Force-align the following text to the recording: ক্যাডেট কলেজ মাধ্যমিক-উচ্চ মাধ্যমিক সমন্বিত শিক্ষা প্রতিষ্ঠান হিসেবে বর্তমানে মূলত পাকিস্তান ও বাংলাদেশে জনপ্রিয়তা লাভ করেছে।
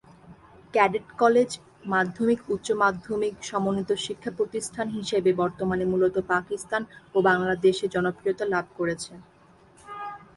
ক্যাডেট 0.73 1.07
কলেজ 1.19 1.49
মাধ্যমিক-উচ্চ 1.85 2.67
মাধ্যমিক 2.83 3.35
সমন্বিত 3.43 3.91
শিক্ষা 4.05 4.31
প্রতিষ্ঠান 4.37 4.87
হিসেবে 4.97 5.31
বর্তমানে 5.33 5.85
মূলত 5.85 6.15
পাকিস্তান 6.31 6.81
ও 7.15 7.17
বাংলাদেশে 7.29 7.85
জনপ্রিয়তা 7.87 8.45
লাভ 8.53 8.65
করেছে। 8.77 9.13